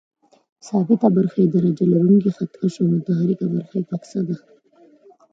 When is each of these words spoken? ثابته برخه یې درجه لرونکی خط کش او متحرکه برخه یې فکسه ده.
ثابته 0.67 1.07
برخه 1.17 1.37
یې 1.41 1.47
درجه 1.55 1.85
لرونکی 1.93 2.29
خط 2.35 2.51
کش 2.59 2.73
او 2.81 2.87
متحرکه 2.95 3.45
برخه 3.55 3.75
یې 3.79 3.87
فکسه 3.91 4.19
ده. 4.27 4.35